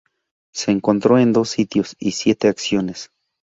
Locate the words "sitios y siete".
1.49-2.47